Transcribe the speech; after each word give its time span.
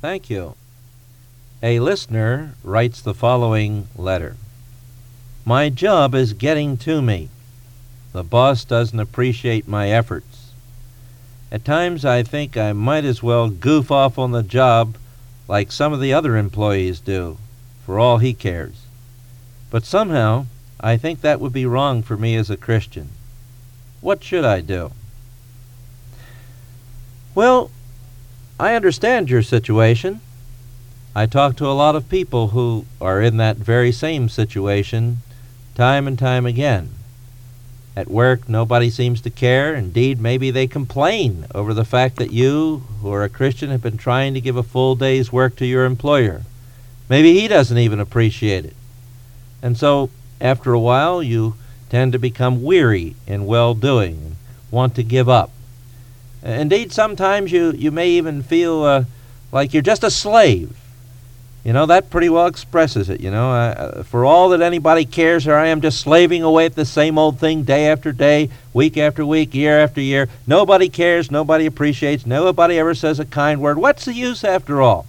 Thank 0.00 0.30
you. 0.30 0.54
A 1.62 1.78
listener 1.78 2.54
writes 2.64 3.02
the 3.02 3.12
following 3.12 3.88
letter 3.94 4.36
My 5.44 5.68
job 5.68 6.14
is 6.14 6.32
getting 6.32 6.78
to 6.78 7.02
me. 7.02 7.28
The 8.12 8.24
boss 8.24 8.64
doesn't 8.64 8.98
appreciate 8.98 9.68
my 9.68 9.90
efforts. 9.90 10.52
At 11.52 11.66
times 11.66 12.04
I 12.04 12.22
think 12.22 12.56
I 12.56 12.72
might 12.72 13.04
as 13.04 13.22
well 13.22 13.50
goof 13.50 13.90
off 13.90 14.18
on 14.18 14.32
the 14.32 14.42
job 14.42 14.96
like 15.48 15.70
some 15.70 15.92
of 15.92 16.00
the 16.00 16.14
other 16.14 16.36
employees 16.36 16.98
do, 17.00 17.36
for 17.84 17.98
all 17.98 18.18
he 18.18 18.32
cares. 18.32 18.86
But 19.68 19.84
somehow 19.84 20.46
I 20.80 20.96
think 20.96 21.20
that 21.20 21.40
would 21.40 21.52
be 21.52 21.66
wrong 21.66 22.02
for 22.02 22.16
me 22.16 22.36
as 22.36 22.48
a 22.48 22.56
Christian. 22.56 23.10
What 24.00 24.24
should 24.24 24.46
I 24.46 24.62
do? 24.62 24.92
Well, 27.34 27.70
I 28.60 28.74
understand 28.74 29.30
your 29.30 29.40
situation. 29.40 30.20
I 31.16 31.24
talk 31.24 31.56
to 31.56 31.66
a 31.66 31.72
lot 31.72 31.96
of 31.96 32.10
people 32.10 32.48
who 32.48 32.84
are 33.00 33.22
in 33.22 33.38
that 33.38 33.56
very 33.56 33.90
same 33.90 34.28
situation 34.28 35.20
time 35.74 36.06
and 36.06 36.18
time 36.18 36.44
again. 36.44 36.90
At 37.96 38.10
work, 38.10 38.50
nobody 38.50 38.90
seems 38.90 39.22
to 39.22 39.30
care. 39.30 39.74
Indeed, 39.74 40.20
maybe 40.20 40.50
they 40.50 40.66
complain 40.66 41.46
over 41.54 41.72
the 41.72 41.86
fact 41.86 42.16
that 42.16 42.32
you, 42.32 42.82
who 43.00 43.10
are 43.10 43.24
a 43.24 43.30
Christian, 43.30 43.70
have 43.70 43.80
been 43.80 43.96
trying 43.96 44.34
to 44.34 44.42
give 44.42 44.56
a 44.56 44.62
full 44.62 44.94
day's 44.94 45.32
work 45.32 45.56
to 45.56 45.64
your 45.64 45.86
employer. 45.86 46.42
Maybe 47.08 47.40
he 47.40 47.48
doesn't 47.48 47.78
even 47.78 47.98
appreciate 47.98 48.66
it. 48.66 48.76
And 49.62 49.78
so, 49.78 50.10
after 50.38 50.74
a 50.74 50.78
while, 50.78 51.22
you 51.22 51.54
tend 51.88 52.12
to 52.12 52.18
become 52.18 52.62
weary 52.62 53.16
in 53.26 53.46
well 53.46 53.72
doing 53.72 54.16
and 54.16 54.36
want 54.70 54.96
to 54.96 55.02
give 55.02 55.30
up. 55.30 55.50
Indeed, 56.42 56.92
sometimes 56.92 57.52
you, 57.52 57.72
you 57.72 57.90
may 57.90 58.10
even 58.10 58.42
feel 58.42 58.82
uh, 58.82 59.04
like 59.52 59.74
you're 59.74 59.82
just 59.82 60.04
a 60.04 60.10
slave. 60.10 60.76
You 61.64 61.74
know, 61.74 61.84
that 61.86 62.08
pretty 62.08 62.30
well 62.30 62.46
expresses 62.46 63.10
it. 63.10 63.20
You 63.20 63.30
know, 63.30 63.52
uh, 63.52 64.02
for 64.04 64.24
all 64.24 64.48
that 64.50 64.62
anybody 64.62 65.04
cares, 65.04 65.44
here 65.44 65.56
I 65.56 65.66
am 65.66 65.82
just 65.82 66.00
slaving 66.00 66.42
away 66.42 66.64
at 66.64 66.74
the 66.74 66.86
same 66.86 67.18
old 67.18 67.38
thing 67.38 67.64
day 67.64 67.88
after 67.88 68.12
day, 68.12 68.48
week 68.72 68.96
after 68.96 69.26
week, 69.26 69.54
year 69.54 69.78
after 69.78 70.00
year. 70.00 70.28
Nobody 70.46 70.88
cares, 70.88 71.30
nobody 71.30 71.66
appreciates, 71.66 72.24
nobody 72.24 72.78
ever 72.78 72.94
says 72.94 73.20
a 73.20 73.26
kind 73.26 73.60
word. 73.60 73.76
What's 73.76 74.06
the 74.06 74.14
use 74.14 74.42
after 74.42 74.80
all? 74.80 75.06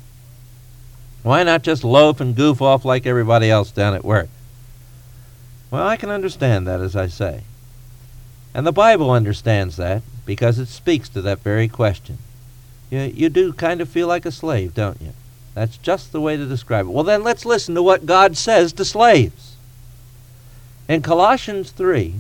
Why 1.24 1.44
not 1.44 1.62
just 1.62 1.86
loaf 1.86 2.20
and 2.20 2.36
goof 2.36 2.62
off 2.62 2.84
like 2.84 3.06
everybody 3.06 3.50
else 3.50 3.72
down 3.72 3.94
at 3.94 4.04
work? 4.04 4.28
Well, 5.70 5.88
I 5.88 5.96
can 5.96 6.10
understand 6.10 6.68
that, 6.68 6.82
as 6.82 6.98
I 6.98 7.08
say. 7.08 7.44
And 8.54 8.68
the 8.68 8.72
Bible 8.72 9.12
understands 9.12 9.78
that 9.78 10.04
because 10.26 10.60
it 10.60 10.68
speaks 10.68 11.08
to 11.10 11.22
that 11.22 11.40
very 11.40 11.68
question. 11.68 12.18
You, 12.90 13.00
you 13.02 13.30
do 13.30 13.54
kind 13.54 13.80
of 13.82 13.90
feel 13.90 14.08
like 14.08 14.26
a 14.26 14.32
slave, 14.32 14.74
don't 14.74 15.02
you? 15.02 15.14
That's 15.54 15.78
just 15.78 16.12
the 16.12 16.22
way 16.22 16.38
to 16.38 16.46
describe 16.46 16.86
it. 16.86 16.92
Well, 16.92 17.04
then 17.04 17.24
let's 17.24 17.46
listen 17.46 17.76
to 17.76 17.84
what 17.84 18.06
God 18.06 18.38
says 18.38 18.74
to 18.74 18.86
slaves. 18.86 19.56
In 20.88 21.02
Colossians 21.02 21.72
3, 21.72 22.16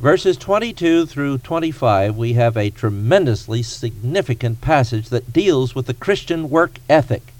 verses 0.00 0.36
22 0.36 1.06
through 1.06 1.38
25, 1.38 2.16
we 2.16 2.34
have 2.34 2.56
a 2.56 2.70
tremendously 2.70 3.62
significant 3.62 4.60
passage 4.60 5.10
that 5.10 5.32
deals 5.32 5.74
with 5.74 5.86
the 5.86 5.94
Christian 5.94 6.48
work 6.48 6.78
ethic. 6.88 7.34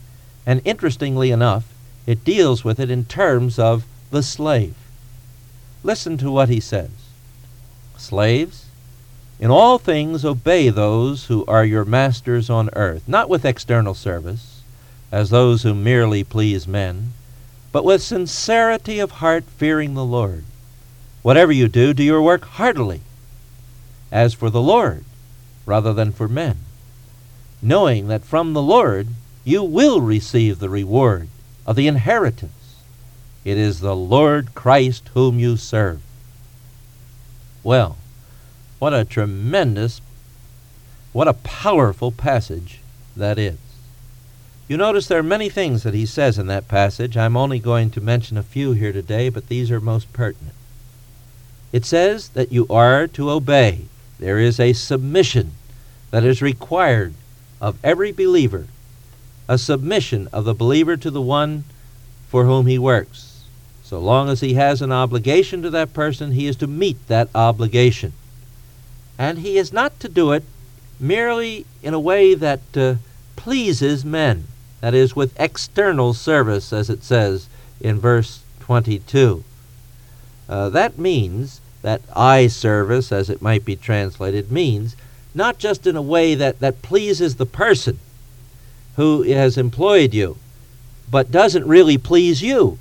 And 0.45 0.61
interestingly 0.65 1.31
enough, 1.31 1.73
it 2.07 2.25
deals 2.25 2.65
with 2.65 2.81
it 2.81 2.91
in 2.91 3.05
terms 3.05 3.59
of 3.59 3.85
the 4.11 4.23
slave. 4.23 4.75
Listen 5.83 6.19
to 6.19 6.31
what 6.31 6.49
he 6.49 6.61
says 6.61 6.91
Slaves, 7.99 8.67
in 9.41 9.51
all 9.51 9.79
things 9.79 10.25
obey 10.25 10.71
those 10.71 11.27
who 11.27 11.45
are 11.47 11.65
your 11.65 11.85
masters 11.85 12.49
on 12.49 12.71
earth, 12.75 13.03
not 13.07 13.29
with 13.29 13.45
external 13.45 13.93
service, 13.93 14.63
as 15.13 15.31
those 15.31 15.63
who 15.63 15.75
merely 15.75 16.25
please 16.25 16.67
men, 16.67 17.13
but 17.73 17.85
with 17.85 18.03
sincerity 18.03 18.99
of 18.99 19.13
heart, 19.13 19.45
fearing 19.45 19.95
the 19.95 20.05
Lord. 20.05 20.45
Whatever 21.23 21.53
you 21.53 21.69
do, 21.69 21.93
do 21.93 22.03
your 22.03 22.23
work 22.23 22.45
heartily, 22.45 23.03
as 24.11 24.33
for 24.33 24.49
the 24.49 24.63
Lord, 24.63 25.05
rather 25.67 25.93
than 25.93 26.13
for 26.13 26.29
men, 26.29 26.59
knowing 27.61 28.09
that 28.09 28.25
from 28.25 28.55
the 28.55 28.63
Lord 28.63 29.09
you 29.45 29.63
will 29.63 30.01
receive 30.01 30.59
the 30.59 30.71
reward 30.71 31.29
of 31.67 31.77
the 31.77 31.89
inheritance. 31.89 32.53
It 33.45 33.59
is 33.59 33.81
the 33.81 33.97
Lord 33.97 34.55
Christ 34.55 35.11
whom 35.15 35.39
you 35.39 35.57
serve. 35.57 36.01
Well, 37.63 37.97
what 38.79 38.95
a 38.95 39.05
tremendous, 39.05 40.01
what 41.13 41.29
a 41.29 41.35
powerful 41.35 42.13
passage 42.13 42.81
that 43.17 43.39
is. 43.39 43.59
You 44.69 44.77
notice 44.77 45.07
there 45.07 45.19
are 45.19 45.23
many 45.23 45.49
things 45.49 45.83
that 45.83 45.95
he 45.95 46.05
says 46.05 46.39
in 46.39 46.47
that 46.49 46.69
passage. 46.69 47.17
I'm 47.17 47.37
only 47.37 47.59
going 47.59 47.91
to 47.91 48.01
mention 48.01 48.37
a 48.37 48.43
few 48.43 48.73
here 48.73 48.93
today, 48.93 49.31
but 49.31 49.49
these 49.49 49.71
are 49.71 49.81
most 49.81 50.13
pertinent. 50.13 50.55
It 51.73 51.85
says 51.85 52.29
that 52.31 52.53
you 52.53 52.67
are 52.69 53.07
to 53.09 53.31
obey. 53.31 53.87
There 54.19 54.39
is 54.39 54.61
a 54.61 54.73
submission 54.73 55.53
that 56.11 56.25
is 56.25 56.43
required 56.43 57.15
of 57.61 57.79
every 57.83 58.13
believer, 58.13 58.67
a 59.49 59.59
submission 59.59 60.29
of 60.33 60.45
the 60.45 60.55
believer 60.55 60.97
to 60.97 61.11
the 61.11 61.23
one 61.23 61.65
for 62.29 62.45
whom 62.45 62.67
he 62.67 62.79
works. 62.79 63.28
So 63.89 63.99
long 63.99 64.29
as 64.29 64.43
he 64.43 64.53
has 64.53 64.83
an 64.83 64.93
obligation 64.93 65.63
to 65.63 65.71
that 65.71 65.95
person, 65.95 66.33
he 66.33 66.47
is 66.47 66.57
to 66.57 66.67
meet 66.67 67.09
that 67.09 67.31
obligation. 67.35 68.13
And 69.17 69.39
he 69.39 69.57
is 69.57 69.73
not 69.73 69.99
to 70.01 70.11
do 70.11 70.33
it 70.33 70.45
merely 71.01 71.65
in 71.83 71.95
a 71.95 71.99
way 71.99 72.35
that 72.35 72.61
uh, 72.77 72.97
pleases 73.35 74.05
men, 74.05 74.47
that 74.83 74.93
is, 74.93 75.17
with 75.17 75.41
external 75.41 76.13
service, 76.13 76.71
as 76.71 76.91
it 76.91 77.03
says 77.03 77.49
in 77.81 77.99
verse 77.99 78.43
22. 78.61 79.43
Uh, 80.51 80.69
that 80.69 80.99
means, 80.99 81.63
that 81.81 82.03
eye 82.15 82.47
service, 82.47 83.11
as 83.11 83.31
it 83.31 83.41
might 83.41 83.65
be 83.65 83.75
translated, 83.75 84.53
means 84.53 84.97
not 85.35 85.57
just 85.57 85.87
in 85.87 85.97
a 85.97 86.03
way 86.03 86.35
that, 86.35 86.61
that 86.61 86.83
pleases 86.83 87.37
the 87.37 87.47
person 87.47 87.99
who 88.97 89.23
has 89.23 89.57
employed 89.57 90.13
you, 90.13 90.37
but 91.11 91.31
doesn't 91.31 91.67
really 91.67 91.97
please 91.97 92.43
you. 92.43 92.79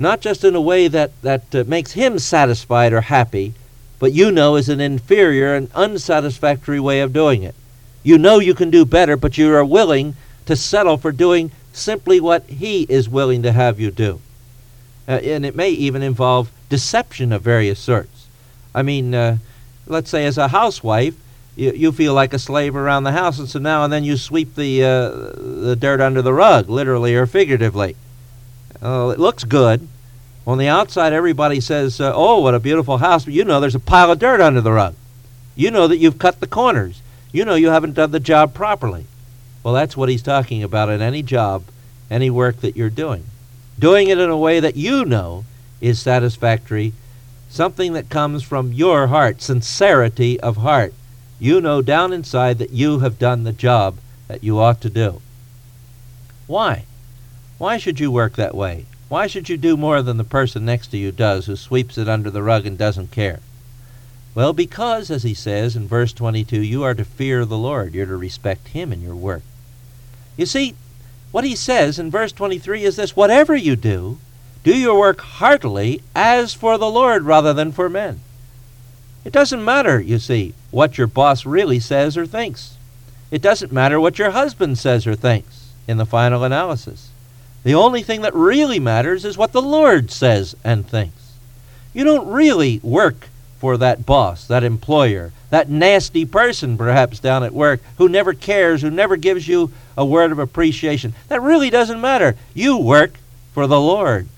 Not 0.00 0.22
just 0.22 0.44
in 0.44 0.56
a 0.56 0.62
way 0.62 0.88
that, 0.88 1.12
that 1.20 1.54
uh, 1.54 1.64
makes 1.66 1.92
him 1.92 2.18
satisfied 2.18 2.94
or 2.94 3.02
happy, 3.02 3.52
but 3.98 4.14
you 4.14 4.32
know 4.32 4.56
is 4.56 4.70
an 4.70 4.80
inferior 4.80 5.54
and 5.54 5.70
unsatisfactory 5.74 6.80
way 6.80 7.02
of 7.02 7.12
doing 7.12 7.42
it. 7.42 7.54
You 8.02 8.16
know 8.16 8.38
you 8.38 8.54
can 8.54 8.70
do 8.70 8.86
better, 8.86 9.14
but 9.18 9.36
you 9.36 9.54
are 9.54 9.64
willing 9.64 10.16
to 10.46 10.56
settle 10.56 10.96
for 10.96 11.12
doing 11.12 11.52
simply 11.74 12.18
what 12.18 12.44
he 12.44 12.86
is 12.88 13.10
willing 13.10 13.42
to 13.42 13.52
have 13.52 13.78
you 13.78 13.90
do. 13.90 14.22
Uh, 15.06 15.20
and 15.22 15.44
it 15.44 15.54
may 15.54 15.68
even 15.68 16.02
involve 16.02 16.50
deception 16.70 17.30
of 17.30 17.42
various 17.42 17.78
sorts. 17.78 18.26
I 18.74 18.80
mean, 18.80 19.14
uh, 19.14 19.36
let's 19.86 20.08
say 20.08 20.24
as 20.24 20.38
a 20.38 20.48
housewife, 20.48 21.14
you, 21.56 21.72
you 21.72 21.92
feel 21.92 22.14
like 22.14 22.32
a 22.32 22.38
slave 22.38 22.74
around 22.74 23.04
the 23.04 23.12
house, 23.12 23.38
and 23.38 23.50
so 23.50 23.58
now 23.58 23.84
and 23.84 23.92
then 23.92 24.04
you 24.04 24.16
sweep 24.16 24.54
the, 24.54 24.82
uh, 24.82 25.08
the 25.66 25.76
dirt 25.78 26.00
under 26.00 26.22
the 26.22 26.32
rug, 26.32 26.70
literally 26.70 27.14
or 27.14 27.26
figuratively. 27.26 27.96
Oh, 28.82 29.10
it 29.10 29.18
looks 29.18 29.44
good. 29.44 29.86
On 30.46 30.58
the 30.58 30.68
outside, 30.68 31.12
everybody 31.12 31.60
says, 31.60 32.00
uh, 32.00 32.12
oh, 32.14 32.40
what 32.40 32.54
a 32.54 32.60
beautiful 32.60 32.98
house, 32.98 33.24
but 33.24 33.34
you 33.34 33.44
know 33.44 33.60
there's 33.60 33.74
a 33.74 33.80
pile 33.80 34.10
of 34.10 34.18
dirt 34.18 34.40
under 34.40 34.60
the 34.60 34.72
rug. 34.72 34.94
You 35.54 35.70
know 35.70 35.86
that 35.86 35.98
you've 35.98 36.18
cut 36.18 36.40
the 36.40 36.46
corners. 36.46 37.02
You 37.32 37.44
know 37.44 37.54
you 37.54 37.68
haven't 37.68 37.94
done 37.94 38.10
the 38.10 38.20
job 38.20 38.54
properly. 38.54 39.06
Well, 39.62 39.74
that's 39.74 39.96
what 39.96 40.08
he's 40.08 40.22
talking 40.22 40.62
about 40.62 40.88
in 40.88 41.02
any 41.02 41.22
job, 41.22 41.64
any 42.10 42.30
work 42.30 42.62
that 42.62 42.76
you're 42.76 42.90
doing. 42.90 43.24
Doing 43.78 44.08
it 44.08 44.18
in 44.18 44.30
a 44.30 44.36
way 44.36 44.60
that 44.60 44.76
you 44.76 45.04
know 45.04 45.44
is 45.80 46.00
satisfactory, 46.00 46.94
something 47.50 47.92
that 47.92 48.08
comes 48.08 48.42
from 48.42 48.72
your 48.72 49.08
heart, 49.08 49.42
sincerity 49.42 50.40
of 50.40 50.58
heart. 50.58 50.94
You 51.38 51.60
know 51.60 51.82
down 51.82 52.12
inside 52.12 52.58
that 52.58 52.70
you 52.70 53.00
have 53.00 53.18
done 53.18 53.44
the 53.44 53.52
job 53.52 53.98
that 54.28 54.42
you 54.42 54.58
ought 54.58 54.80
to 54.80 54.90
do. 54.90 55.20
Why? 56.46 56.84
Why 57.60 57.76
should 57.76 58.00
you 58.00 58.10
work 58.10 58.36
that 58.36 58.54
way? 58.54 58.86
Why 59.10 59.26
should 59.26 59.50
you 59.50 59.58
do 59.58 59.76
more 59.76 60.00
than 60.00 60.16
the 60.16 60.24
person 60.24 60.64
next 60.64 60.86
to 60.92 60.96
you 60.96 61.12
does 61.12 61.44
who 61.44 61.56
sweeps 61.56 61.98
it 61.98 62.08
under 62.08 62.30
the 62.30 62.42
rug 62.42 62.64
and 62.64 62.78
doesn't 62.78 63.10
care? 63.10 63.40
Well, 64.34 64.54
because, 64.54 65.10
as 65.10 65.24
he 65.24 65.34
says 65.34 65.76
in 65.76 65.86
verse 65.86 66.14
22, 66.14 66.62
you 66.62 66.82
are 66.82 66.94
to 66.94 67.04
fear 67.04 67.44
the 67.44 67.58
Lord. 67.58 67.92
You're 67.92 68.06
to 68.06 68.16
respect 68.16 68.68
him 68.68 68.94
in 68.94 69.02
your 69.02 69.14
work. 69.14 69.42
You 70.38 70.46
see, 70.46 70.74
what 71.32 71.44
he 71.44 71.54
says 71.54 71.98
in 71.98 72.10
verse 72.10 72.32
23 72.32 72.82
is 72.82 72.96
this 72.96 73.14
whatever 73.14 73.54
you 73.54 73.76
do, 73.76 74.16
do 74.64 74.74
your 74.74 74.98
work 74.98 75.20
heartily 75.20 76.00
as 76.14 76.54
for 76.54 76.78
the 76.78 76.88
Lord 76.88 77.24
rather 77.24 77.52
than 77.52 77.72
for 77.72 77.90
men. 77.90 78.20
It 79.22 79.34
doesn't 79.34 79.62
matter, 79.62 80.00
you 80.00 80.18
see, 80.18 80.54
what 80.70 80.96
your 80.96 81.08
boss 81.08 81.44
really 81.44 81.78
says 81.78 82.16
or 82.16 82.24
thinks. 82.24 82.78
It 83.30 83.42
doesn't 83.42 83.70
matter 83.70 84.00
what 84.00 84.18
your 84.18 84.30
husband 84.30 84.78
says 84.78 85.06
or 85.06 85.14
thinks 85.14 85.74
in 85.86 85.98
the 85.98 86.06
final 86.06 86.42
analysis. 86.42 87.09
The 87.62 87.74
only 87.74 88.02
thing 88.02 88.22
that 88.22 88.34
really 88.34 88.78
matters 88.78 89.24
is 89.24 89.36
what 89.36 89.52
the 89.52 89.62
Lord 89.62 90.10
says 90.10 90.56
and 90.64 90.86
thinks. 90.86 91.36
You 91.92 92.04
don't 92.04 92.28
really 92.28 92.80
work 92.82 93.28
for 93.58 93.76
that 93.76 94.06
boss, 94.06 94.46
that 94.46 94.64
employer, 94.64 95.32
that 95.50 95.68
nasty 95.68 96.24
person 96.24 96.78
perhaps 96.78 97.18
down 97.18 97.44
at 97.44 97.52
work 97.52 97.80
who 97.98 98.08
never 98.08 98.32
cares, 98.32 98.80
who 98.80 98.90
never 98.90 99.16
gives 99.16 99.46
you 99.46 99.70
a 99.96 100.06
word 100.06 100.32
of 100.32 100.38
appreciation. 100.38 101.12
That 101.28 101.42
really 101.42 101.68
doesn't 101.68 102.00
matter. 102.00 102.36
You 102.54 102.78
work 102.78 103.18
for 103.52 103.66
the 103.66 103.80
Lord. 103.80 104.28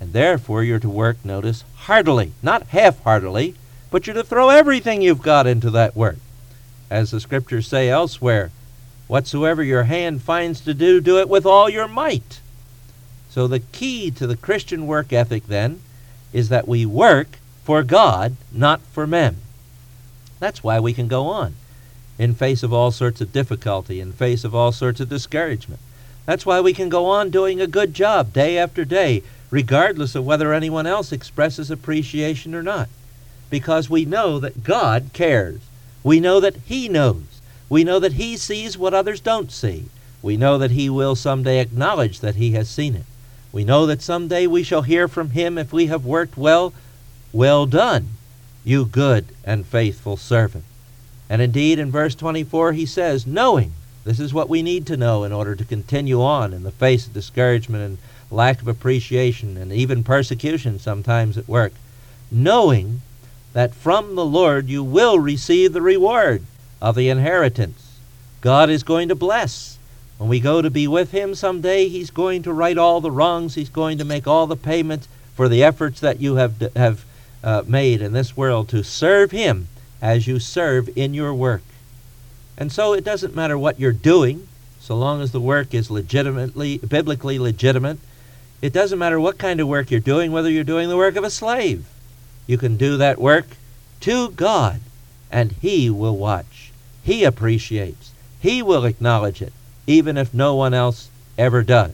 And 0.00 0.12
therefore 0.12 0.62
you're 0.62 0.78
to 0.78 0.88
work, 0.88 1.22
notice, 1.24 1.64
heartily, 1.76 2.32
not 2.42 2.68
half 2.68 3.02
heartedly, 3.02 3.54
but 3.90 4.06
you're 4.06 4.14
to 4.14 4.24
throw 4.24 4.48
everything 4.48 5.02
you've 5.02 5.22
got 5.22 5.46
into 5.46 5.70
that 5.70 5.94
work. 5.94 6.16
As 6.90 7.10
the 7.10 7.20
scriptures 7.20 7.66
say 7.66 7.90
elsewhere, 7.90 8.50
whatsoever 9.06 9.62
your 9.62 9.84
hand 9.84 10.22
finds 10.22 10.60
to 10.62 10.74
do, 10.74 11.00
do 11.00 11.18
it 11.18 11.28
with 11.28 11.46
all 11.46 11.68
your 11.68 11.88
might. 11.88 12.40
So 13.30 13.46
the 13.46 13.60
key 13.60 14.10
to 14.12 14.26
the 14.26 14.36
Christian 14.36 14.86
work 14.86 15.12
ethic 15.12 15.46
then 15.46 15.80
is 16.32 16.48
that 16.48 16.68
we 16.68 16.86
work 16.86 17.38
for 17.64 17.82
God, 17.82 18.36
not 18.52 18.80
for 18.92 19.06
men. 19.06 19.36
That's 20.40 20.62
why 20.62 20.78
we 20.80 20.92
can 20.92 21.08
go 21.08 21.26
on 21.26 21.54
in 22.18 22.34
face 22.34 22.62
of 22.62 22.72
all 22.72 22.90
sorts 22.90 23.20
of 23.20 23.32
difficulty, 23.32 24.00
in 24.00 24.12
face 24.12 24.44
of 24.44 24.54
all 24.54 24.72
sorts 24.72 25.00
of 25.00 25.08
discouragement. 25.08 25.80
That's 26.26 26.46
why 26.46 26.60
we 26.60 26.72
can 26.72 26.88
go 26.88 27.06
on 27.06 27.30
doing 27.30 27.60
a 27.60 27.66
good 27.66 27.92
job 27.92 28.32
day 28.32 28.56
after 28.56 28.84
day, 28.84 29.22
regardless 29.50 30.14
of 30.14 30.24
whether 30.24 30.52
anyone 30.52 30.86
else 30.86 31.12
expresses 31.12 31.70
appreciation 31.70 32.54
or 32.54 32.62
not. 32.62 32.88
Because 33.50 33.90
we 33.90 34.04
know 34.04 34.38
that 34.38 34.64
God 34.64 35.10
cares. 35.12 35.60
We 36.02 36.20
know 36.20 36.40
that 36.40 36.56
He 36.64 36.88
knows. 36.88 37.40
We 37.68 37.84
know 37.84 37.98
that 37.98 38.14
He 38.14 38.36
sees 38.36 38.76
what 38.76 38.94
others 38.94 39.20
don't 39.20 39.50
see. 39.50 39.86
We 40.22 40.36
know 40.36 40.58
that 40.58 40.70
He 40.70 40.88
will 40.90 41.14
someday 41.14 41.60
acknowledge 41.60 42.20
that 42.20 42.36
He 42.36 42.52
has 42.52 42.68
seen 42.68 42.94
it. 42.94 43.04
We 43.52 43.64
know 43.64 43.86
that 43.86 44.02
someday 44.02 44.46
we 44.46 44.62
shall 44.62 44.82
hear 44.82 45.08
from 45.08 45.30
Him 45.30 45.58
if 45.58 45.72
we 45.72 45.86
have 45.86 46.04
worked 46.04 46.36
well. 46.36 46.72
Well 47.32 47.66
done, 47.66 48.10
you 48.64 48.84
good 48.84 49.26
and 49.44 49.66
faithful 49.66 50.16
servant. 50.16 50.64
And 51.28 51.40
indeed, 51.40 51.78
in 51.78 51.90
verse 51.90 52.14
24, 52.14 52.72
He 52.72 52.86
says, 52.86 53.26
knowing. 53.26 53.72
This 54.04 54.20
is 54.20 54.34
what 54.34 54.50
we 54.50 54.62
need 54.62 54.86
to 54.88 54.98
know 54.98 55.24
in 55.24 55.32
order 55.32 55.54
to 55.54 55.64
continue 55.64 56.22
on 56.22 56.52
in 56.52 56.62
the 56.62 56.70
face 56.70 57.06
of 57.06 57.14
discouragement 57.14 57.82
and 57.82 57.98
lack 58.30 58.60
of 58.60 58.68
appreciation 58.68 59.56
and 59.56 59.72
even 59.72 60.04
persecution 60.04 60.78
sometimes 60.78 61.38
at 61.38 61.48
work. 61.48 61.72
Knowing 62.30 63.00
that 63.54 63.74
from 63.74 64.14
the 64.14 64.24
Lord 64.24 64.68
you 64.68 64.84
will 64.84 65.18
receive 65.18 65.72
the 65.72 65.80
reward 65.80 66.42
of 66.84 66.94
the 66.96 67.08
inheritance. 67.08 67.96
God 68.42 68.68
is 68.68 68.82
going 68.82 69.08
to 69.08 69.14
bless. 69.14 69.78
When 70.18 70.28
we 70.28 70.38
go 70.38 70.60
to 70.60 70.68
be 70.68 70.86
with 70.86 71.12
Him 71.12 71.34
someday, 71.34 71.88
He's 71.88 72.10
going 72.10 72.42
to 72.42 72.52
right 72.52 72.76
all 72.76 73.00
the 73.00 73.10
wrongs. 73.10 73.54
He's 73.54 73.70
going 73.70 73.96
to 73.96 74.04
make 74.04 74.26
all 74.26 74.46
the 74.46 74.54
payments 74.54 75.08
for 75.34 75.48
the 75.48 75.64
efforts 75.64 75.98
that 76.00 76.20
you 76.20 76.34
have, 76.34 76.60
have 76.76 77.06
uh, 77.42 77.62
made 77.66 78.02
in 78.02 78.12
this 78.12 78.36
world 78.36 78.68
to 78.68 78.84
serve 78.84 79.30
Him 79.30 79.68
as 80.02 80.26
you 80.26 80.38
serve 80.38 80.90
in 80.94 81.14
your 81.14 81.32
work. 81.32 81.62
And 82.58 82.70
so 82.70 82.92
it 82.92 83.02
doesn't 83.02 83.34
matter 83.34 83.56
what 83.56 83.80
you're 83.80 83.90
doing, 83.92 84.46
so 84.78 84.94
long 84.94 85.22
as 85.22 85.32
the 85.32 85.40
work 85.40 85.72
is 85.72 85.90
legitimately, 85.90 86.76
biblically 86.76 87.38
legitimate. 87.38 87.98
It 88.60 88.74
doesn't 88.74 88.98
matter 88.98 89.18
what 89.18 89.38
kind 89.38 89.58
of 89.58 89.68
work 89.68 89.90
you're 89.90 90.00
doing, 90.00 90.32
whether 90.32 90.50
you're 90.50 90.64
doing 90.64 90.90
the 90.90 90.98
work 90.98 91.16
of 91.16 91.24
a 91.24 91.30
slave. 91.30 91.86
You 92.46 92.58
can 92.58 92.76
do 92.76 92.98
that 92.98 93.18
work 93.18 93.46
to 94.00 94.32
God, 94.32 94.80
and 95.32 95.52
He 95.62 95.88
will 95.88 96.18
watch. 96.18 96.72
He 97.04 97.22
appreciates. 97.22 98.12
He 98.40 98.62
will 98.62 98.86
acknowledge 98.86 99.42
it, 99.42 99.52
even 99.86 100.16
if 100.16 100.32
no 100.32 100.54
one 100.54 100.72
else 100.72 101.10
ever 101.36 101.62
does. 101.62 101.92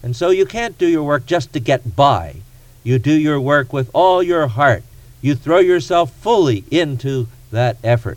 And 0.00 0.14
so 0.14 0.30
you 0.30 0.46
can't 0.46 0.78
do 0.78 0.86
your 0.86 1.02
work 1.02 1.26
just 1.26 1.52
to 1.52 1.60
get 1.60 1.96
by. 1.96 2.36
You 2.84 3.00
do 3.00 3.12
your 3.12 3.40
work 3.40 3.72
with 3.72 3.90
all 3.92 4.22
your 4.22 4.46
heart. 4.46 4.84
You 5.20 5.34
throw 5.34 5.58
yourself 5.58 6.12
fully 6.12 6.64
into 6.70 7.26
that 7.50 7.78
effort. 7.82 8.16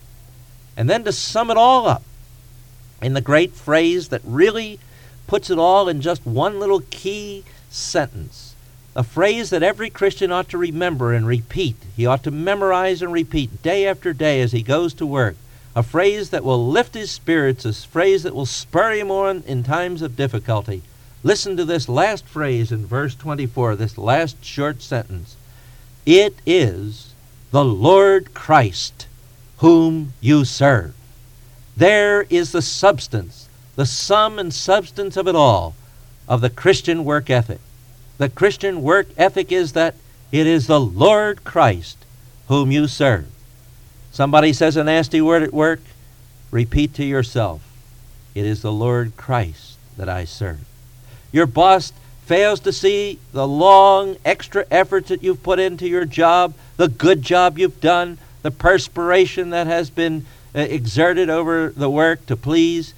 And 0.78 0.88
then 0.88 1.04
to 1.06 1.12
sum 1.12 1.50
it 1.50 1.58
all 1.58 1.88
up 1.88 2.04
in 3.02 3.14
the 3.14 3.22
great 3.22 3.54
phrase 3.54 4.10
that 4.10 4.22
really 4.24 4.80
puts 5.26 5.50
it 5.50 5.58
all 5.58 5.90
in 5.90 6.02
just 6.02 6.24
one 6.24 6.60
little 6.60 6.84
key 6.92 7.44
sentence, 7.72 8.56
a 8.96 9.04
phrase 9.04 9.50
that 9.50 9.64
every 9.64 9.90
Christian 9.90 10.32
ought 10.32 10.50
to 10.50 10.58
remember 10.60 11.14
and 11.14 11.26
repeat. 11.26 11.78
He 11.96 12.06
ought 12.06 12.24
to 12.24 12.32
memorize 12.32 13.02
and 13.02 13.12
repeat 13.12 13.64
day 13.64 13.88
after 13.88 14.14
day 14.14 14.40
as 14.42 14.52
he 14.52 14.62
goes 14.62 14.94
to 14.96 15.06
work 15.06 15.36
a 15.76 15.84
phrase 15.84 16.30
that 16.32 16.44
will 16.44 16.68
lift 16.68 16.94
his 16.94 17.12
spirits, 17.12 17.66
a 17.66 17.74
phrase 17.74 18.24
that 18.24 18.36
will 18.36 18.46
spur 18.46 18.92
him 18.94 19.10
on 19.10 19.44
in 19.48 19.64
times 19.64 20.02
of 20.02 20.18
difficulty. 20.18 20.82
Listen 21.24 21.56
to 21.56 21.66
this 21.66 21.88
last 21.88 22.26
phrase 22.26 22.72
in 22.72 22.86
verse 22.86 23.16
24, 23.16 23.76
this 23.76 23.98
last 23.98 24.44
short 24.44 24.82
sentence. 24.82 25.36
It 26.06 26.36
is 26.46 27.14
the 27.52 27.64
Lord 27.64 28.34
Christ 28.34 29.08
whom 29.58 30.14
you 30.20 30.44
serve. 30.44 30.96
There 31.78 32.24
is 32.30 32.52
the 32.52 32.62
substance, 32.62 33.48
the 33.76 33.86
sum 33.86 34.40
and 34.40 34.54
substance 34.54 35.16
of 35.16 35.28
it 35.28 35.36
all, 35.36 35.76
of 36.28 36.42
the 36.42 36.50
Christian 36.50 37.06
work 37.06 37.30
ethic. 37.30 37.60
The 38.18 38.30
Christian 38.30 38.82
work 38.82 39.08
ethic 39.18 39.52
is 39.52 39.74
that 39.74 39.96
it 40.32 40.48
is 40.48 40.68
the 40.68 40.80
Lord 40.80 41.44
Christ 41.44 41.98
whom 42.48 42.72
you 42.72 42.88
serve. 42.88 43.28
Somebody 44.12 44.52
says 44.52 44.76
a 44.76 44.84
nasty 44.84 45.22
word 45.22 45.42
at 45.42 45.54
work, 45.54 45.80
repeat 46.52 46.94
to 46.96 47.04
yourself, 47.04 47.62
It 48.36 48.46
is 48.46 48.62
the 48.62 48.72
Lord 48.72 49.16
Christ 49.16 49.78
that 49.98 50.10
I 50.10 50.26
serve. 50.26 50.60
Your 51.32 51.46
boss 51.46 51.94
fails 52.26 52.60
to 52.62 52.74
see 52.74 53.20
the 53.32 53.48
long 53.48 54.18
extra 54.26 54.66
efforts 54.70 55.10
that 55.10 55.24
you've 55.24 55.44
put 55.44 55.60
into 55.60 55.88
your 55.88 56.06
job, 56.06 56.54
the 56.76 56.90
good 56.90 57.22
job 57.22 57.58
you've 57.58 57.80
done, 57.80 58.18
the 58.42 58.52
perspiration 58.52 59.50
that 59.52 59.68
has 59.68 59.90
been 59.90 60.26
uh, 60.54 60.60
exerted 60.60 61.30
over 61.30 61.70
the 61.70 61.90
work 61.90 62.26
to 62.26 62.36
please. 62.36 62.94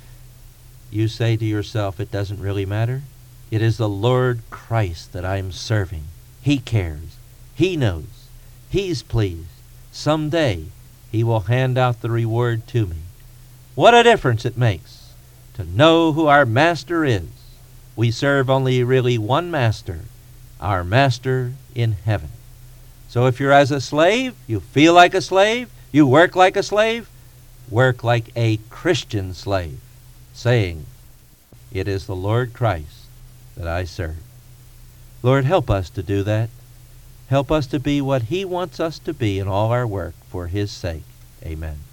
You 0.90 1.08
say 1.08 1.38
to 1.38 1.46
yourself, 1.46 2.00
It 2.00 2.12
doesn't 2.12 2.42
really 2.42 2.66
matter. 2.66 3.04
It 3.52 3.62
is 3.62 3.78
the 3.78 3.90
Lord 3.90 4.40
Christ 4.50 5.14
that 5.14 5.26
I'm 5.26 5.52
serving. 5.52 6.06
He 6.42 6.58
cares. 6.58 7.18
He 7.54 7.78
knows. 7.78 8.28
He's 8.70 9.04
pleased. 9.04 9.48
Someday 9.92 10.66
he 11.14 11.24
will 11.24 11.42
hand 11.42 11.78
out 11.78 12.02
the 12.02 12.10
reward 12.10 12.68
to 12.68 12.88
me. 12.88 12.96
What 13.76 13.94
a 13.94 14.02
difference 14.02 14.46
it 14.46 14.58
makes 14.58 15.14
to 15.54 15.64
know 15.64 16.12
who 16.12 16.26
our 16.26 16.44
Master 16.44 17.06
is. 17.06 17.28
We 17.96 18.10
serve 18.10 18.50
only 18.50 18.84
really 18.84 19.20
one 19.20 19.52
Master, 19.52 20.00
our 20.60 20.84
Master 20.84 21.54
in 21.76 21.92
heaven. 21.92 22.30
So 23.08 23.28
if 23.28 23.40
you're 23.40 23.52
as 23.52 23.70
a 23.70 23.80
slave, 23.80 24.34
you 24.48 24.60
feel 24.60 24.96
like 24.96 25.14
a 25.14 25.22
slave, 25.22 25.70
you 25.92 26.08
work 26.08 26.36
like 26.36 26.58
a 26.58 26.64
slave, 26.64 27.08
work 27.70 28.04
like 28.04 28.32
a 28.36 28.58
Christian 28.72 29.36
slave, 29.36 29.80
saying, 30.34 30.88
It 31.72 31.88
is 31.88 32.08
the 32.08 32.16
Lord 32.16 32.54
Christ 32.54 33.06
that 33.56 33.68
I 33.68 33.84
serve. 33.84 34.18
Lord, 35.22 35.46
help 35.46 35.70
us 35.70 35.92
to 35.92 36.02
do 36.02 36.24
that. 36.24 36.50
Help 37.28 37.52
us 37.52 37.68
to 37.68 37.80
be 37.80 38.02
what 38.02 38.24
He 38.24 38.44
wants 38.44 38.80
us 38.80 38.98
to 38.98 39.14
be 39.14 39.38
in 39.38 39.48
all 39.48 39.72
our 39.72 39.86
work 39.86 40.16
for 40.34 40.48
His 40.48 40.72
sake. 40.72 41.04
Amen. 41.46 41.93